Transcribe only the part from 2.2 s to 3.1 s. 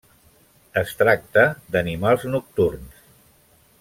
nocturns.